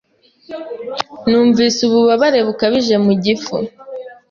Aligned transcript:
Numvise 1.29 1.79
ububabare 1.87 2.39
bukabije 2.47 2.95
mu 3.05 3.13
gifu. 3.23 3.55